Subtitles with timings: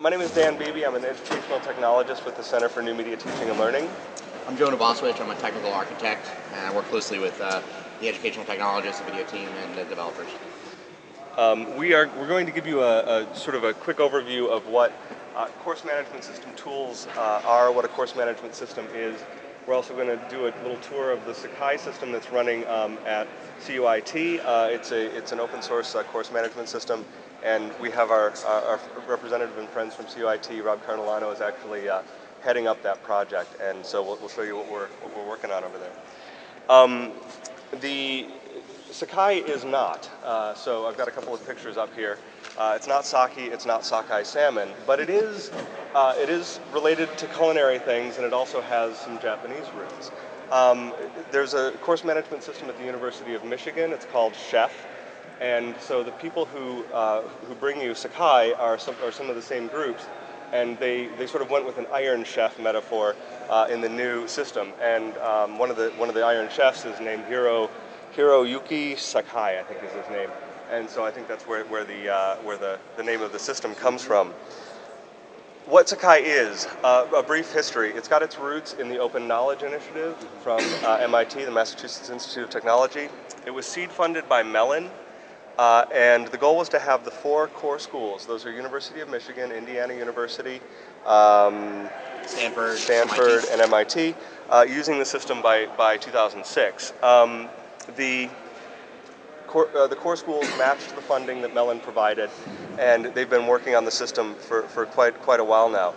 [0.00, 0.84] My name is Dan Beebe.
[0.84, 3.90] I'm an educational technologist with the Center for New Media Teaching and Learning.
[4.46, 5.20] I'm Jonah Bossewitch.
[5.20, 6.24] I'm a technical architect,
[6.54, 7.60] and I work closely with uh,
[8.00, 10.28] the educational technologists, the video team, and the developers.
[11.36, 14.48] Um, we are we're going to give you a, a, sort of a quick overview
[14.48, 14.92] of what
[15.34, 19.20] uh, course management system tools uh, are, what a course management system is.
[19.66, 22.98] We're also going to do a little tour of the Sakai system that's running um,
[23.04, 23.26] at
[23.66, 24.42] CUIT.
[24.44, 27.04] Uh, it's a it's an open source uh, course management system
[27.42, 31.88] and we have our, our, our, representative and friends from CUIT, Rob Cartolano, is actually
[31.88, 32.02] uh,
[32.42, 35.50] heading up that project, and so we'll, we'll, show you what we're, what we're working
[35.50, 35.92] on over there.
[36.68, 37.12] Um,
[37.80, 38.26] the
[38.90, 42.18] Sakai is not, uh, so I've got a couple of pictures up here.
[42.56, 45.50] Uh, it's not sake, it's not sockeye salmon, but it is,
[45.94, 50.10] uh, it is related to culinary things, and it also has some Japanese roots.
[50.50, 50.94] Um,
[51.30, 53.92] there's a course management system at the University of Michigan.
[53.92, 54.70] It's called CHEF,
[55.40, 59.36] and so the people who, uh, who bring you Sakai are some, are some of
[59.36, 60.04] the same groups,
[60.52, 63.14] and they, they sort of went with an Iron Chef metaphor
[63.48, 64.72] uh, in the new system.
[64.82, 67.70] And um, one, of the, one of the Iron Chefs is named Hiro,
[68.16, 70.30] Hiroyuki Sakai, I think is his name.
[70.70, 73.38] And so I think that's where, where, the, uh, where the, the name of the
[73.38, 74.34] system comes from.
[75.66, 77.90] What Sakai is, uh, a brief history.
[77.90, 82.44] It's got its roots in the Open Knowledge Initiative from uh, MIT, the Massachusetts Institute
[82.44, 83.08] of Technology.
[83.44, 84.90] It was seed funded by Mellon,
[85.58, 88.24] uh, and the goal was to have the four core schools.
[88.26, 90.60] Those are University of Michigan, Indiana University,
[91.04, 91.88] um,
[92.24, 93.52] Stanford, Stanford, MIT.
[93.52, 94.14] and MIT,
[94.50, 96.92] uh, using the system by, by 2006.
[97.02, 97.48] Um,
[97.96, 98.30] the
[99.48, 102.30] core, uh, the core schools matched the funding that Mellon provided,
[102.78, 105.92] and they've been working on the system for, for quite quite a while now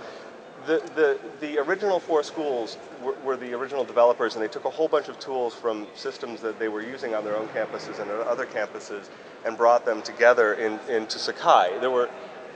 [0.66, 4.70] the, the, the original four schools were, were, the original developers, and they took a
[4.70, 8.10] whole bunch of tools from systems that they were using on their own campuses and
[8.12, 9.10] other campuses
[9.46, 11.78] and brought them together in, into Sakai.
[11.80, 12.10] There, were,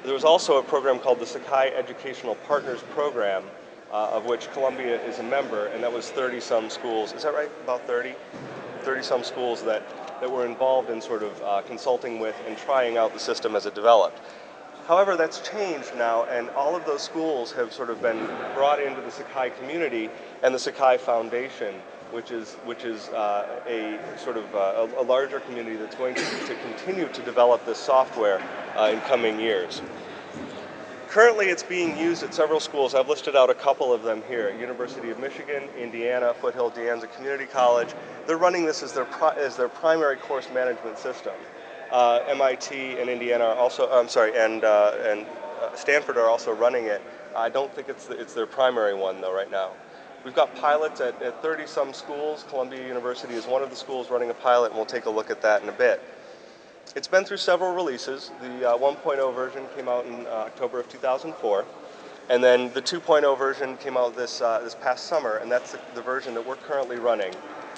[0.03, 3.43] there was also a program called the Sakai Educational Partners Program,
[3.91, 7.13] uh, of which Columbia is a member, and that was 30 some schools.
[7.13, 7.49] Is that right?
[7.63, 8.13] About 30?
[8.81, 9.83] 30 some schools that,
[10.21, 13.65] that were involved in sort of uh, consulting with and trying out the system as
[13.65, 14.19] it developed.
[14.87, 18.23] However, that's changed now, and all of those schools have sort of been
[18.53, 20.11] brought into the Sakai community
[20.43, 21.73] and the Sakai Foundation,
[22.11, 26.13] which is which is uh, a sort of uh, a, a, larger community that's going
[26.13, 28.39] to, to, continue to develop this software
[28.75, 29.81] uh, in coming years.
[31.07, 32.93] Currently, it's being used at several schools.
[32.93, 37.11] I've listed out a couple of them here: University of Michigan, Indiana, Foothill De Anza
[37.15, 37.89] Community College.
[38.27, 41.33] They're running this as their as their primary course management system.
[41.91, 45.25] Uh, MIT and Indiana are also, I'm sorry, and, uh, and
[45.61, 47.01] uh, Stanford are also running it.
[47.35, 49.71] I don't think it's, the, it's their primary one though right now.
[50.23, 52.45] We've got pilots at, at 30 some schools.
[52.49, 55.29] Columbia University is one of the schools running a pilot, and we'll take a look
[55.29, 56.01] at that in a bit.
[56.95, 58.31] It's been through several releases.
[58.41, 61.65] The uh, 1.0 version came out in uh, October of 2004,
[62.29, 65.79] and then the 2.0 version came out this, uh, this past summer, and that's the,
[65.93, 67.33] the version that we're currently running.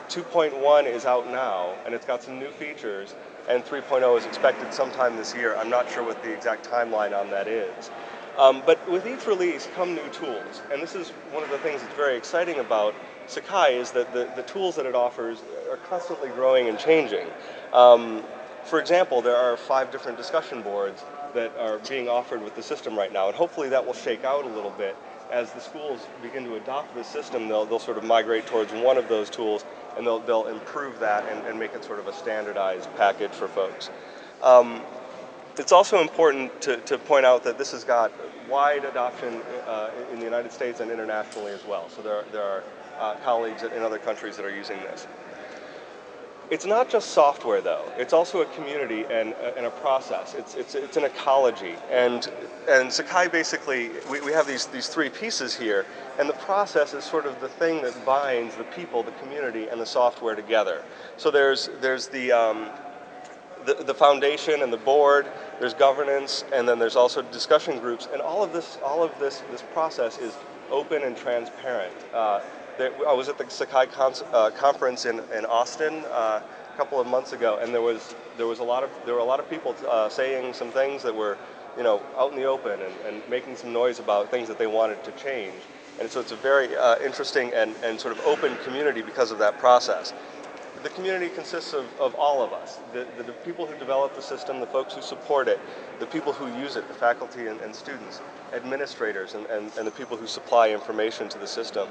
[0.07, 3.13] 2.1 is out now, and it's got some new features,
[3.47, 5.55] and 3.0 is expected sometime this year.
[5.55, 7.91] I'm not sure what the exact timeline on that is.
[8.37, 11.81] Um, but with each release come new tools, and this is one of the things
[11.81, 12.93] that's very exciting about
[13.25, 15.41] Sakai is that the, the tools that it offers
[15.71, 17.27] are constantly growing and changing.
[17.73, 18.23] Um,
[18.63, 21.03] for example, there are five different discussion boards
[21.33, 24.45] that are being offered with the system right now, and hopefully that will shake out
[24.45, 24.95] a little bit
[25.31, 28.97] as the schools begin to adopt this system, they'll, they'll sort of migrate towards one
[28.97, 29.65] of those tools
[29.97, 33.47] and they'll, they'll improve that and, and make it sort of a standardized package for
[33.47, 33.89] folks.
[34.41, 34.81] Um,
[35.57, 38.11] it's also important to, to point out that this has got
[38.47, 41.89] wide adoption uh, in the United States and internationally as well.
[41.89, 42.63] So there, there are
[42.99, 45.07] uh, colleagues in other countries that are using this.
[46.49, 47.83] It's not just software, though.
[47.97, 50.33] It's also a community and, and a process.
[50.33, 51.75] It's, it's, it's an ecology.
[51.91, 52.31] And,
[52.69, 55.85] and Sakai basically, we, we have these, these three pieces here,
[56.17, 59.81] and the process is sort of the thing that binds the people, the community, and
[59.81, 60.85] the software together.
[61.17, 62.69] So there's, there's the, um,
[63.65, 65.27] the, the foundation and the board,
[65.59, 69.43] there's governance, and then there's also discussion groups, and all of this, all of this,
[69.51, 70.33] this process is
[70.71, 71.93] open and transparent.
[72.13, 72.39] Uh,
[72.79, 77.07] I was at the Sakai con- uh, conference in, in Austin uh, a couple of
[77.07, 79.49] months ago, and there was there was a lot of there were a lot of
[79.49, 81.37] people uh, saying some things that were,
[81.75, 84.67] you know, out in the open and, and making some noise about things that they
[84.67, 85.55] wanted to change.
[85.99, 89.39] And so it's a very uh, interesting and, and sort of open community because of
[89.39, 90.13] that process.
[90.83, 94.21] The community consists of, of all of us the, the, the people who develop the
[94.21, 95.59] system, the folks who support it,
[95.99, 98.21] the people who use it, the faculty and, and students,
[98.53, 101.89] administrators, and, and, and the people who supply information to the system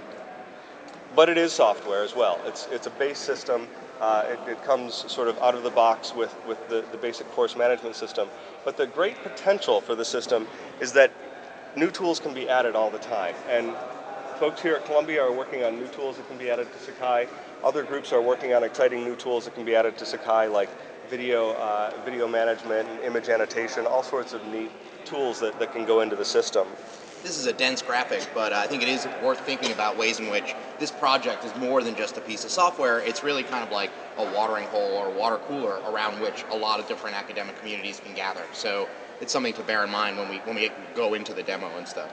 [1.17, 2.39] but it is software as well.
[2.45, 3.67] It's, it's a base system.
[4.01, 7.27] Uh, it, it, comes sort of out of the box with, with the, the basic
[7.33, 8.29] course management system.
[8.67, 10.47] But the great potential for the system
[10.81, 11.11] is that
[11.75, 13.35] new tools can be added all the time.
[13.49, 13.73] And
[14.39, 17.27] folks here at Columbia are working on new tools that can be added to Sakai.
[17.65, 20.69] Other groups are working on exciting new tools that can be added to Sakai, like
[21.09, 24.71] video, uh, video management image annotation, all sorts of neat
[25.07, 26.67] tools that, that can go into the system.
[27.23, 30.21] This is a dense graphic, but uh, I think it is worth thinking about ways
[30.21, 33.01] in which this project is more than just a piece of software.
[33.01, 36.79] It's really kind of like a watering hole or water cooler around which a lot
[36.79, 38.43] of different academic communities can gather.
[38.53, 38.89] So
[39.21, 41.89] it's something to bear in mind when we when we go into the demo and
[41.89, 42.13] stuff.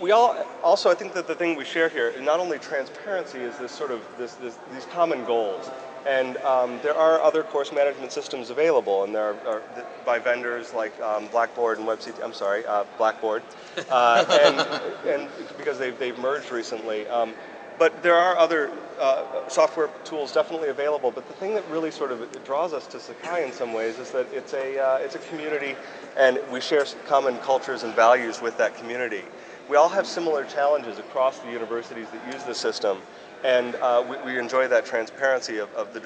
[0.00, 3.56] We all also, I think that the thing we share here, not only transparency, is
[3.58, 5.70] this sort of this, this these common goals.
[6.06, 9.62] And um, there are other course management systems available, and there are, are
[10.04, 12.22] by vendors like um, Blackboard and WebCT.
[12.22, 13.42] I'm sorry, uh, Blackboard,
[13.88, 17.06] uh, and, and because they've, they've merged recently.
[17.06, 17.34] Um,
[17.78, 18.70] but there are other
[19.00, 21.10] uh, software tools definitely available.
[21.10, 24.10] But the thing that really sort of draws us to Sakai in some ways is
[24.10, 25.76] that it's a uh, it's a community,
[26.16, 29.22] and we share common cultures and values with that community.
[29.68, 32.98] We all have similar challenges across the universities that use the system
[33.44, 36.00] and uh, we, we, enjoy that transparency of, of the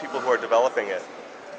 [0.00, 1.02] people who are developing it.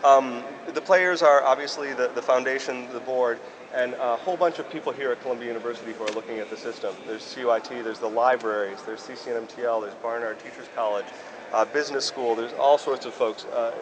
[0.04, 0.44] Um,
[0.74, 3.40] the players are obviously the, the foundation, the board,
[3.74, 6.58] and a whole bunch of people here at Columbia University who are looking at the
[6.58, 6.94] system.
[7.08, 11.06] There's CUIT, there's the libraries, there's CCNMTL, there's Barnard Teachers College,
[11.54, 13.74] uh, business school, there's all sorts of folks, uh,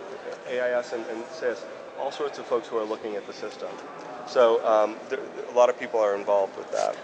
[0.47, 1.65] AIS and, and CIS,
[1.99, 3.69] all sorts of folks who are looking at the system.
[4.27, 6.95] So um, there, a lot of people are involved with that.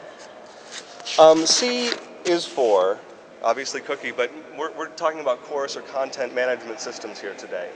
[1.20, 1.92] Um, C
[2.26, 3.00] is for
[3.44, 7.70] obviously cookie, but we're, we're talking about course or content management systems here today.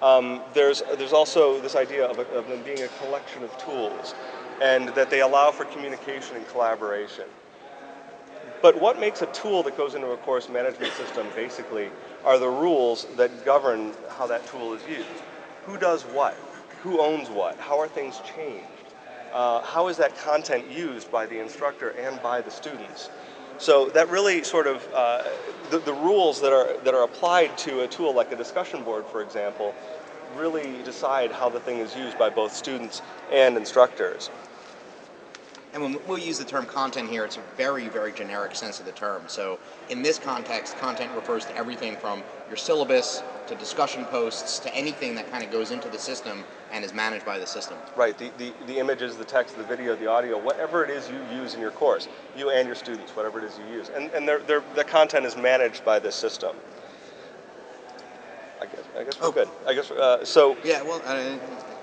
[0.00, 4.14] Um, there's, there's also this idea of, a, of them being a collection of tools
[4.62, 7.24] and that they allow for communication and collaboration.
[8.60, 11.90] But what makes a tool that goes into a course management system basically
[12.24, 15.06] are the rules that govern how that tool is used.
[15.66, 16.34] Who does what?
[16.82, 17.56] Who owns what?
[17.58, 18.66] How are things changed?
[19.32, 23.10] Uh, how is that content used by the instructor and by the students?
[23.58, 25.24] So that really sort of uh,
[25.70, 29.04] the, the rules that are that are applied to a tool like a discussion board,
[29.06, 29.74] for example,
[30.36, 33.02] really decide how the thing is used by both students
[33.32, 34.30] and instructors.
[35.74, 38.86] And when we'll use the term content here, it's a very, very generic sense of
[38.86, 39.24] the term.
[39.26, 39.58] So
[39.90, 45.14] in this context, content refers to everything from your syllabus to discussion posts to anything
[45.16, 47.78] that kind of goes into the system and is managed by the system.
[47.96, 51.18] Right, the, the, the images, the text, the video, the audio, whatever it is you
[51.32, 53.90] use in your course, you and your students, whatever it is you use.
[53.90, 56.56] And, and they're, they're, the content is managed by this system.
[58.60, 59.32] I guess, I guess we're oh.
[59.32, 59.48] good.
[59.66, 60.56] I guess, uh, so.
[60.64, 61.36] Yeah, well, uh,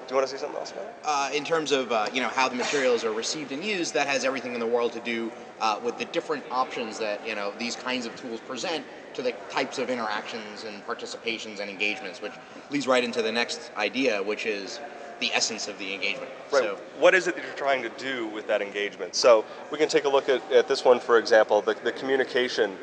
[0.07, 0.96] do you want to say something else about it?
[1.04, 4.07] Uh, in terms of uh, you know how the materials are received and used, that
[4.07, 5.31] has everything in the world to do
[5.62, 8.86] uh, with the different options that you know these kinds of tools present
[9.16, 12.34] to the types of interactions and participations and engagements, which
[12.69, 14.80] leads right into the next idea, which is
[15.19, 16.30] the essence of the engagement.
[16.51, 16.63] Right.
[16.63, 19.16] So, what is it that you're trying to do with that engagement?
[19.16, 22.78] So we can take a look at, at this one, for example, the, the communication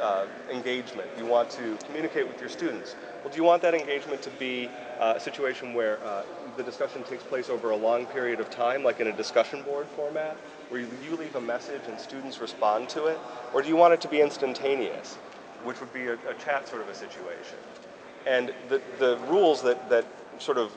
[0.00, 1.08] uh, engagement.
[1.18, 2.94] You want to communicate with your students.
[3.22, 4.68] Well, do you want that engagement to be
[4.98, 6.22] uh, a situation where uh,
[6.56, 9.86] the discussion takes place over a long period of time, like in a discussion board
[9.96, 10.36] format,
[10.68, 13.18] where you, you leave a message and students respond to it?
[13.52, 15.14] Or do you want it to be instantaneous,
[15.64, 17.58] which would be a, a chat sort of a situation?
[18.26, 20.04] And the, the rules that, that
[20.38, 20.72] sort of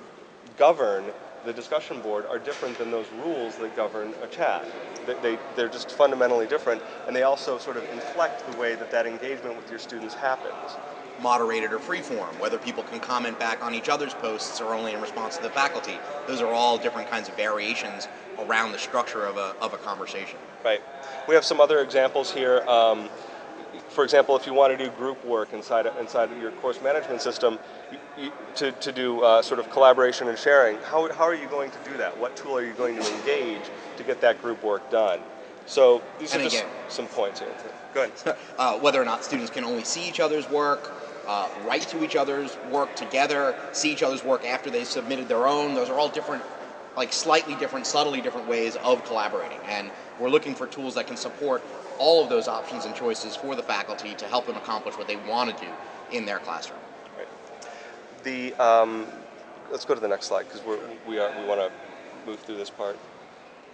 [0.58, 1.06] govern
[1.46, 4.66] the discussion board are different than those rules that govern a chat.
[5.06, 8.92] They, they, they're just fundamentally different, and they also sort of inflect the way that
[8.92, 10.77] that engagement with your students happens
[11.22, 15.01] moderated or freeform, whether people can comment back on each other's posts or only in
[15.01, 16.00] response to the faculty.
[16.27, 18.08] Those are all different kinds of variations
[18.39, 20.39] around the structure of a, of a conversation.
[20.63, 20.82] Right.
[21.27, 22.62] We have some other examples here.
[22.68, 23.10] Um,
[23.91, 26.81] for example, if you want to do group work inside of, inside of your course
[26.81, 27.60] management system,
[27.91, 31.48] you, you, to, to do uh, sort of collaboration and sharing, how, how are you
[31.48, 32.17] going to do that?
[32.17, 33.62] What tool are you going to engage
[33.98, 35.19] to get that group work done?
[35.65, 37.50] So these and are again, just some points here.
[37.93, 38.38] Go ahead.
[38.57, 40.91] Uh, whether or not students can only see each other's work,
[41.27, 45.48] uh, write to each other's work together, see each other's work after they've submitted their
[45.48, 45.74] own.
[45.74, 46.43] Those are all different,
[46.95, 49.60] like slightly different, subtly different ways of collaborating.
[49.65, 51.63] And we're looking for tools that can support
[52.01, 55.17] all of those options and choices for the faculty to help them accomplish what they
[55.17, 55.72] want to do
[56.12, 56.79] in their classroom.
[57.15, 57.27] Right.
[58.24, 59.05] The um,
[59.72, 60.62] let's go to the next slide because
[61.08, 61.72] we are we want to
[62.25, 62.98] move through this part.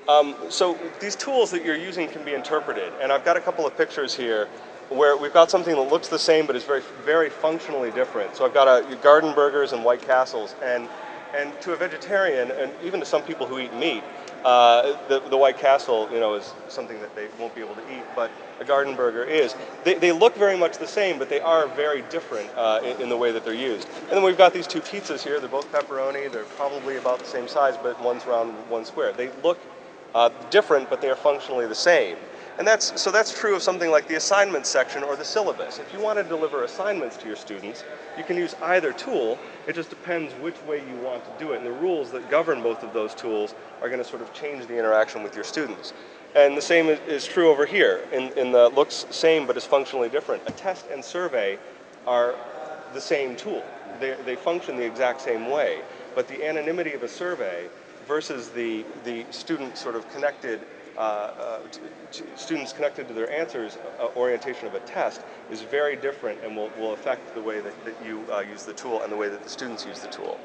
[0.09, 3.65] Um, so these tools that you're using can be interpreted, and I've got a couple
[3.65, 4.47] of pictures here
[4.89, 8.35] where we've got something that looks the same but is very, very functionally different.
[8.35, 10.87] So I've got a, garden burgers and White Castles, and
[11.35, 14.03] and to a vegetarian, and even to some people who eat meat,
[14.43, 17.93] uh, the, the White Castle, you know, is something that they won't be able to
[17.93, 19.55] eat, but a garden burger is.
[19.83, 23.09] They, they look very much the same, but they are very different uh, in, in,
[23.09, 23.87] the way that they're used.
[24.01, 25.39] And then we've got these two pizzas here.
[25.39, 26.31] They're both pepperoni.
[26.31, 29.13] They're probably about the same size, but one's round, one's square.
[29.13, 29.59] They look
[30.15, 32.15] Uh, different, but they are functionally the same.
[32.57, 35.77] And that's, so that's true of something like the assignment section or the syllabus.
[35.77, 37.83] If you want to deliver assignments to your students,
[38.17, 39.37] you can use either tool.
[39.67, 41.57] It just depends which way you want to do it.
[41.57, 44.65] And the rules that govern both of those tools are going to sort of change
[44.65, 45.93] the interaction with your students.
[46.35, 50.09] And the same is, true over here in, in the looks same but is functionally
[50.09, 50.41] different.
[50.47, 51.59] A test and survey
[52.07, 52.33] are
[52.93, 53.63] the same tool.
[53.99, 55.81] They, they function the exact same way.
[56.15, 57.69] But the anonymity of a survey
[58.07, 60.61] versus the, the student sort of connected
[60.97, 61.59] uh, uh,
[62.35, 65.21] students connected to their answers uh, orientation of a test
[65.51, 68.73] is very different and will, will affect the way that, that you uh, use the
[68.73, 70.39] tool and the way that the students use the tool.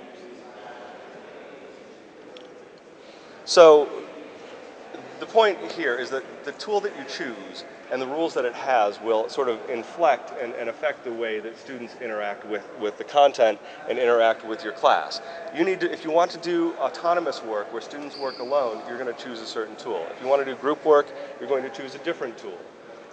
[3.47, 3.89] So
[5.23, 7.63] the point here is that the tool that you choose
[7.93, 11.39] and the rules that it has will sort of inflect and, and, affect the way
[11.39, 13.57] that students interact with, with the content
[13.89, 15.21] and interact with your class.
[15.57, 18.99] You need to, if you want to do autonomous work where students work alone, you're
[18.99, 20.05] going to choose a certain tool.
[20.11, 21.07] If you want to do group work,
[21.39, 22.59] you're going to choose a different tool.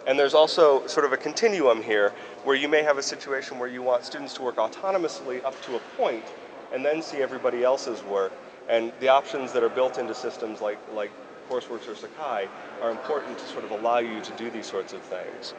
[0.07, 2.11] And there's also sort of a continuum here
[2.43, 5.75] where you may have a situation where you want students to work autonomously up to
[5.75, 6.25] a point
[6.73, 8.33] and then see everybody else's work.
[8.67, 11.11] And the options that are built into systems like, like
[11.50, 12.48] CourseWorks or Sakai
[12.82, 15.56] are important to sort of allow you to do these sorts of things.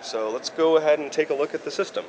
[0.00, 2.04] So let's go ahead and take a look at the system.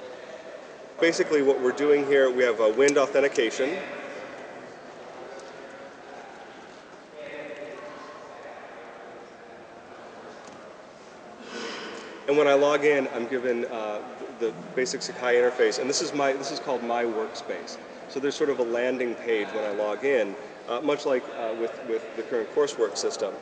[1.01, 3.77] Basically what we're doing here, we have a WIND authentication.
[12.27, 14.01] And when I log in, I'm given uh,
[14.39, 17.77] the basic Sakai interface, and this is my this is called my workspace.
[18.09, 20.35] So there's sort of a landing page when I log in,
[20.67, 23.33] uh, much like uh, with, with the current coursework system.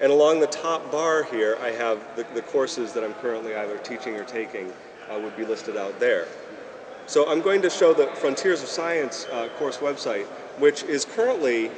[0.00, 3.78] And along the top bar here, I have the, the courses that I'm currently either
[3.78, 4.72] teaching or taking
[5.10, 6.26] uh, would be listed out there.
[7.06, 10.24] So I'm going to show the Frontiers of Science uh, course website,
[10.58, 11.70] which is currently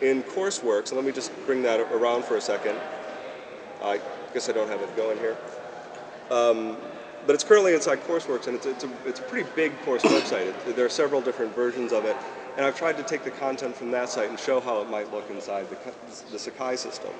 [0.00, 0.88] in coursework.
[0.88, 2.76] So let me just bring that around for a second.
[3.82, 4.00] I
[4.32, 5.36] guess I don't have it going here.
[6.30, 6.76] Um,
[7.26, 10.46] but it's currently inside Courseworks, and it's, it's, a, it's a pretty big course website.
[10.46, 12.16] It, there are several different versions of it,
[12.56, 15.12] and I've tried to take the content from that site and show how it might
[15.12, 15.78] look inside the,
[16.30, 17.12] the Sakai system.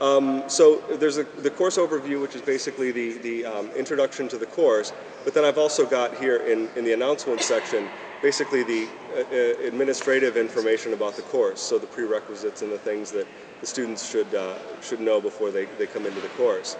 [0.00, 4.38] Um, so there's a, the course overview, which is basically the, the um, introduction to
[4.38, 4.92] the course,
[5.24, 7.88] but then I've also got here in, in the announcements section
[8.22, 13.10] basically the uh, uh, administrative information about the course, so the prerequisites and the things
[13.10, 13.26] that
[13.60, 16.76] the students should, uh, should know before they, they come into the course.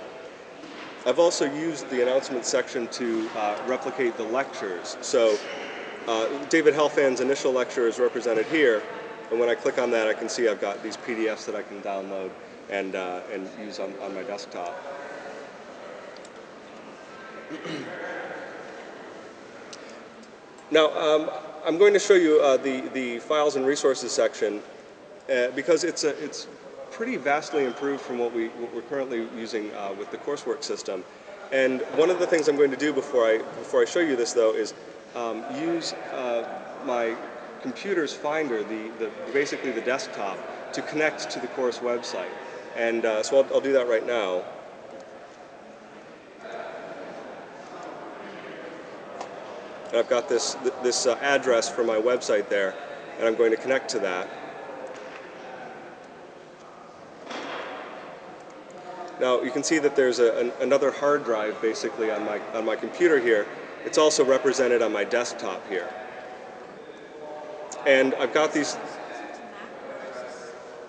[1.05, 4.97] I've also used the announcement section to uh, replicate the lectures.
[5.01, 5.37] So
[6.09, 8.83] uh, David Helfand's initial lecture is represented here,
[9.31, 11.63] and when I click on that, I can see I've got these PDFs that I
[11.63, 12.31] can download
[12.71, 14.75] and, uh, and use on, on my desktop.
[20.71, 21.31] now, um,
[21.65, 24.61] I'm going to show you uh, the, the files and resources section
[25.31, 26.47] uh, because it's, a, it's
[26.91, 31.05] pretty vastly improved from what, we, what we're currently using uh, with the coursework system.
[31.53, 34.17] And one of the things I'm going to do before I, before I show you
[34.17, 34.75] this, though, is
[35.15, 36.47] um, use uh,
[36.85, 37.17] my
[37.63, 40.39] computer's Finder, the, the, basically the desktop,
[40.73, 42.31] to connect to the course website.
[42.77, 44.43] And uh, so I'll, I'll, do that right now.
[49.89, 52.75] And I've got this, this uh, address for my website there,
[53.19, 54.29] and I'm going to connect to that.
[59.21, 62.65] Now you can see that there's a, an, another hard drive basically on my, on
[62.65, 63.47] my computer here.
[63.85, 65.89] It's also represented on my desktop here.
[67.87, 68.77] And I've got these,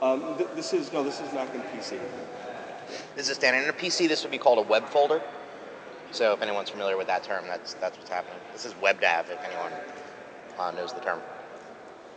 [0.02, 2.00] um, th this is, no, this is Mac and PC.
[3.16, 3.64] This is standard.
[3.64, 5.22] In a PC, this would be called a web folder.
[6.12, 8.38] So if anyone's familiar with that term, that's, that's what's happening.
[8.52, 9.72] This is WebDAV, if anyone
[10.60, 11.20] uh, knows the term.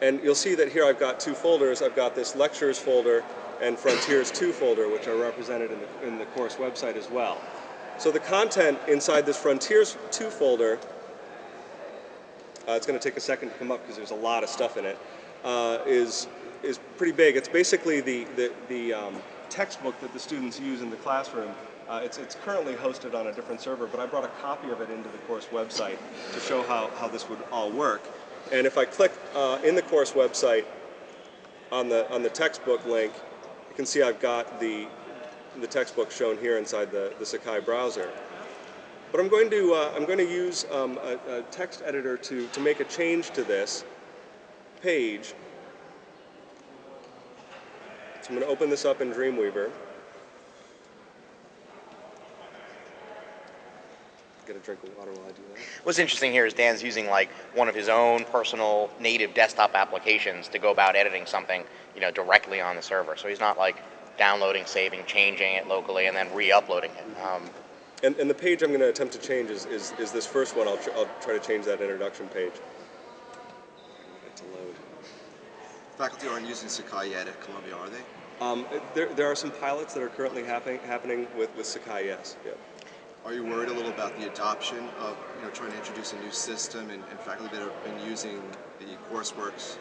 [0.02, 1.80] And you'll see that here I've got two folders.
[1.80, 3.24] I've got this lectures folder
[3.62, 7.40] and Frontiers 2 folder, which are represented in the, in the course website as well.
[7.98, 10.78] So the content inside this Frontiers 2 folder,
[12.68, 14.50] uh, it's going to take a second to come up because there's a lot of
[14.50, 14.98] stuff in it,
[15.44, 16.28] uh, is
[16.62, 17.36] is pretty big.
[17.36, 19.16] It's basically the, the, the um,
[19.48, 21.50] textbook that the students use in the classroom.
[21.88, 24.80] Uh, it's, it's currently hosted on a different server, but I brought a copy of
[24.80, 25.98] it into the course website
[26.32, 28.02] to show how, how this would all work.
[28.52, 30.64] And if I click uh, in the course website
[31.70, 33.12] on the, on the textbook link,
[33.68, 34.88] you can see I've got the,
[35.60, 38.10] the textbook shown here inside the, the Sakai browser.
[39.12, 42.46] But I'm going to, uh, I'm going to use um, a, a, text editor to,
[42.48, 43.84] to make a change to this
[44.82, 45.34] page.
[48.20, 49.70] So I'm going to open this up in Dreamweaver.
[54.46, 55.62] Get a drink of water while I do that.
[55.84, 60.48] What's interesting here is Dan's using like one of his own personal native desktop applications
[60.48, 63.16] to go about editing something you know, directly on the server.
[63.16, 63.82] So he's not like
[64.18, 67.22] downloading, saving, changing it locally, and then re-uploading it.
[67.22, 67.42] Um,
[68.02, 70.54] And, and the page I'm going to attempt to change is, is, is this first
[70.54, 70.68] one.
[70.68, 72.52] I'll, tr- I'll try to change that introduction page.
[72.52, 74.74] Get to load.
[75.96, 78.02] Faculty aren't using Sakai yet at Columbia, are they?
[78.38, 82.36] Um, there, there are some pilots that are currently happening happening with, with Sakai, yes.
[82.44, 82.52] Yeah.
[83.24, 86.18] Are you worried a little about the adoption of, you know, trying to introduce a
[86.20, 88.42] new system and, and faculty that have been using
[88.78, 89.78] the CourseWorks?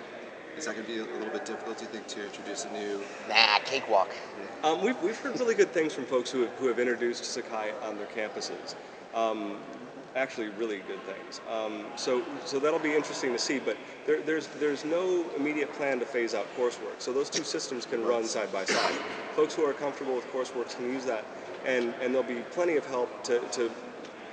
[0.58, 2.72] Is that going to be a little bit difficult, do you think, to introduce a
[2.72, 3.02] new?
[3.28, 4.10] nah, cakewalk.
[4.64, 7.72] Um, we've, we've heard really good things from folks who have, who have introduced Sakai
[7.84, 8.76] on their campuses.
[9.14, 9.58] Um,
[10.16, 11.42] actually, really good things.
[11.50, 13.60] Um, so, so that'll be interesting to see.
[13.60, 17.00] But there, there's there's no immediate plan to phase out coursework.
[17.00, 18.96] So those two systems can run side by side.
[19.36, 21.26] Folks who are comfortable with coursework can use that,
[21.66, 23.70] and and there'll be plenty of help to, to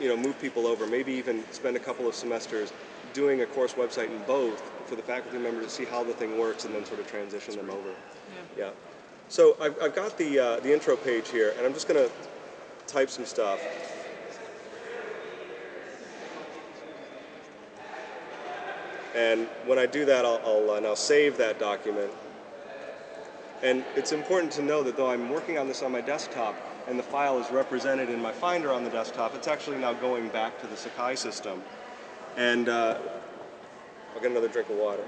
[0.00, 0.86] you know move people over.
[0.86, 2.72] Maybe even spend a couple of semesters
[3.12, 6.38] doing a course website in both for the faculty member to see how the thing
[6.38, 7.94] works and then sort of transition them over.
[8.58, 8.68] Yeah.
[9.30, 12.12] So I've, I've got the, uh, the intro page here, and I'm just going to
[12.86, 13.58] type some stuff.
[19.16, 22.10] And when I do that, I'll, I'll uh, now save that document.
[23.62, 26.54] And it's important to know that though I'm working on this on my desktop
[26.86, 30.28] and the file is represented in my Finder on the desktop, it's actually now going
[30.28, 31.62] back to the Sakai system.
[32.36, 32.98] And uh,
[34.14, 35.04] I'll get another drink of water.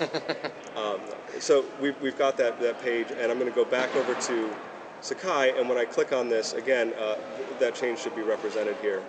[0.76, 1.00] um,
[1.38, 4.54] so we've, we've got that, that page, and I'm going to go back over to
[5.00, 8.76] Sakai, and when I click on this, again, uh, th- that change should be represented
[8.80, 9.02] here.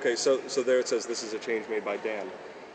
[0.00, 2.26] Okay, so, so there it says this is a change made by Dan.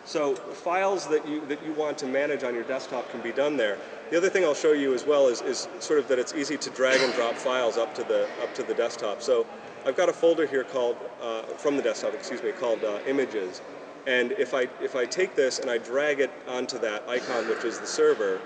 [0.06, 3.58] So files that you, that you want to manage on your desktop can be done
[3.58, 3.78] there.
[4.10, 6.58] The other thing I'll show you as well is, is sort of that it's easy
[6.58, 9.22] to drag and drop files up to the, up to the desktop.
[9.22, 9.46] So
[9.86, 13.62] I've got a folder here called, uh, from the desktop, excuse me, called uh, images.
[14.08, 17.64] And if I, if I take this and I drag it onto that icon, which
[17.64, 18.42] is the server,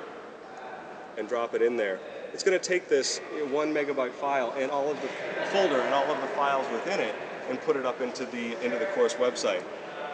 [1.18, 2.00] and drop it in there,
[2.34, 3.20] it's going to take this
[3.52, 5.08] one megabyte file and all of the
[5.52, 7.14] folder and all of the files within it
[7.50, 9.62] and put it up into the into the course website.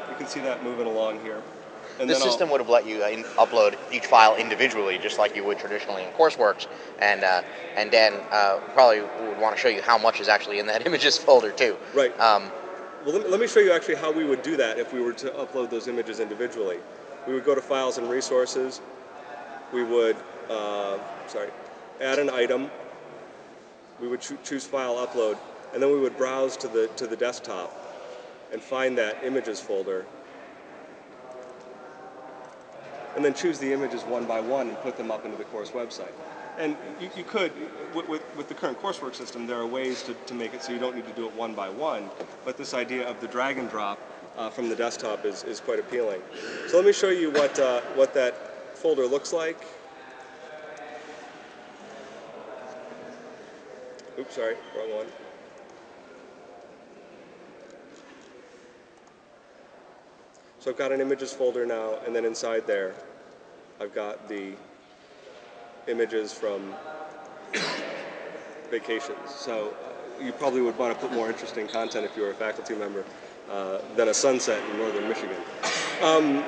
[0.09, 1.41] You can see that moving along here.
[1.99, 4.97] And The then I'll- system would have let you uh, in, upload each file individually,
[4.97, 6.67] just like you would traditionally in CourseWorks.
[6.99, 7.41] And uh,
[7.75, 10.85] and Dan uh, probably would want to show you how much is actually in that
[10.89, 11.75] images folder too.
[11.93, 12.17] Right.
[12.19, 12.51] Um,
[13.05, 15.01] Well, let me, let me show you actually how we would do that if we
[15.01, 16.79] were to upload those images individually.
[17.27, 18.81] We would go to Files and Resources.
[19.73, 20.15] We would,
[20.49, 21.49] uh, sorry,
[22.01, 22.71] add an item.
[24.01, 25.37] We would choo- choose File Upload,
[25.73, 27.69] and then we would browse to the to the desktop
[28.53, 30.05] and find that Images folder.
[33.19, 35.71] And then choose the images one by one and put them up into the course
[35.71, 36.13] website.
[36.57, 37.51] And you, you could,
[37.93, 40.71] with, with, with the current coursework system, there are ways to, to make it so
[40.71, 42.09] you don't need to do it one by one.
[42.45, 43.99] But this idea of the drag and drop
[44.37, 46.21] uh, from the desktop is, is quite appealing.
[46.69, 49.57] So let me show you what, uh, what that folder looks like.
[54.17, 55.07] Oops, sorry, wrong one.
[60.61, 62.95] So I've got an images folder now, and then inside there,
[63.81, 64.53] I've got the
[65.87, 66.75] images from
[68.69, 69.17] vacations.
[69.29, 69.73] So
[70.19, 72.75] uh, you probably would want to put more interesting content if you were a faculty
[72.75, 73.05] member
[73.49, 75.37] uh, than a sunset in northern Michigan.
[76.01, 76.43] Um,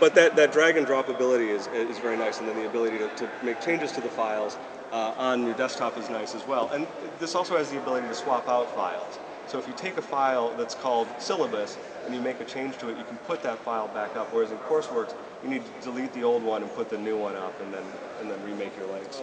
[0.00, 2.98] but that, that drag and drop ability is, is very nice, and then the ability
[2.98, 4.56] to, to make changes to the files
[4.92, 6.70] uh, on your desktop is nice as well.
[6.70, 6.86] And
[7.20, 9.18] this also has the ability to swap out files.
[9.46, 12.90] So if you take a file that's called syllabus and you make a change to
[12.90, 14.32] it, you can put that file back up.
[14.32, 17.36] Whereas in CourseWorks, you need to delete the old one and put the new one
[17.36, 17.82] up, and then
[18.20, 19.22] and then remake your links.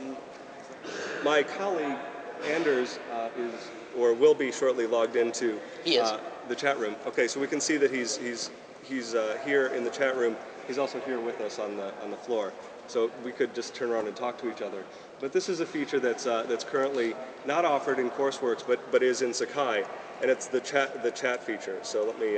[1.23, 1.97] my colleague
[2.45, 3.53] Anders uh, is
[3.97, 5.59] or will be shortly logged into
[6.03, 6.95] Uh, the chat room.
[7.07, 8.51] Okay, so we can see that he's he's
[8.83, 10.35] he's uh, here in the chat room.
[10.67, 12.53] He's also here with us on the on the floor.
[12.87, 14.83] So we could just turn around and talk to each other.
[15.19, 19.01] But this is a feature that's uh, that's currently not offered in CourseWorks, but but
[19.01, 19.83] is in Sakai,
[20.21, 21.79] and it's the chat the chat feature.
[21.81, 22.37] So let me.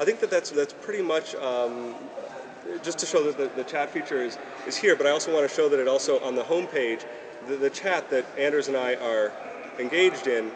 [0.00, 1.94] I think that that's that's pretty much um,
[2.82, 5.48] just to show that the, the chat feature is, is here, but I also want
[5.48, 7.00] to show that it also on the home page,
[7.46, 9.32] the, the chat that Anders and I are
[9.78, 10.50] engaged in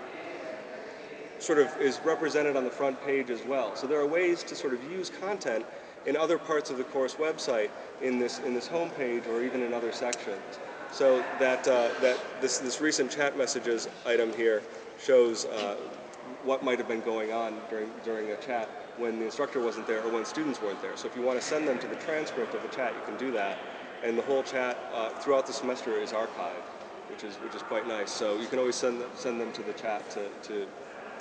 [1.39, 3.77] sort of is represented on the front page as well.
[3.77, 5.65] So there are ways to sort of use content
[6.07, 7.71] in other parts of the course website
[8.03, 10.59] in this in this home page or even in other sections.
[10.91, 14.63] So that uh, that this this recent chat messages item here
[14.99, 15.77] shows uh,
[16.45, 20.03] what might have been going on during during a chat when the instructor wasn't there
[20.03, 20.97] or when students weren't there.
[20.97, 23.17] So if you want to send them to the transcript of the chat, you can
[23.17, 23.59] do that,
[24.03, 26.69] and the whole chat uh, throughout the semester is archived,
[27.11, 28.11] which is which is quite nice.
[28.11, 30.67] So you can always send them, send them to the chat to, to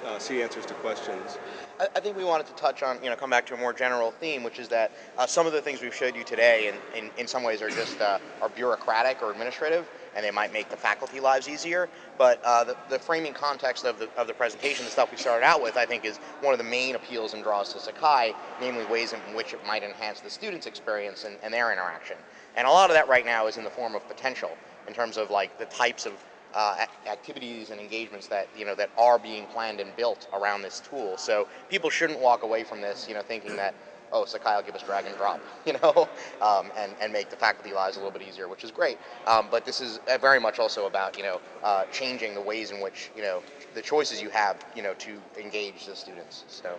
[0.06, 1.38] uh, see answers to questions.
[1.80, 3.74] I, I think we wanted to touch on, you know, come back to a more
[3.74, 7.04] general theme, which is that uh, some of the things we've showed you today, in,
[7.04, 10.69] in, in some ways, are just uh, are bureaucratic or administrative, and they might make
[10.69, 11.88] the faculty lives easier.
[12.17, 15.45] But uh, the, the framing context of the of the presentation, the stuff we started
[15.45, 18.84] out with, I think, is one of the main appeals and draws to Sakai, namely
[18.86, 22.17] ways in which it might enhance the student's experience and, and their interaction.
[22.56, 25.17] And a lot of that right now is in the form of potential, in terms
[25.17, 26.13] of like the types of
[26.56, 30.82] uh, activities and engagements that you know that are being planned and built around this
[30.89, 31.15] tool.
[31.17, 33.75] So people shouldn't walk away from this, you know, thinking that
[34.12, 36.08] oh, Sakai will give us drag and drop, you know,
[36.41, 38.98] um, and and make the faculty lives a little bit easier, which is great.
[39.26, 42.72] Um, but this is uh, very much also about you know uh, changing the ways
[42.72, 43.41] in which you know
[43.74, 46.46] the choices you have, you know, to engage the students.
[46.48, 46.76] So.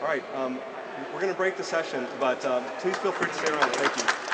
[0.00, 0.60] All right, um,
[1.12, 3.72] we're going to break the session, but um, please feel free to stay around.
[3.74, 4.27] Thank you.